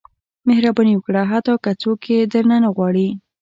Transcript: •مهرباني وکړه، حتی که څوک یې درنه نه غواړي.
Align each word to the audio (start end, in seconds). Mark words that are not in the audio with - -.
•مهرباني 0.47 0.93
وکړه، 0.95 1.21
حتی 1.31 1.53
که 1.63 1.71
څوک 1.81 2.01
یې 2.11 2.19
درنه 2.33 2.57
نه 2.63 2.69
غواړي. 2.75 3.07